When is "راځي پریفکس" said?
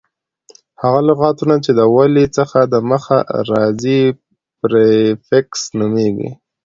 3.51-5.61